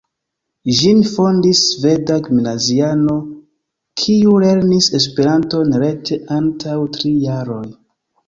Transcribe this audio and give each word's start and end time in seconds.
Ĝin 0.77 1.01
fondis 1.09 1.59
sveda 1.65 2.15
gimnaziano, 2.27 3.17
kiu 4.03 4.33
lernis 4.45 4.89
Esperanton 5.01 5.77
rete 5.85 6.17
antaŭ 6.39 6.79
tri 6.97 7.13
jaroj. 7.29 7.63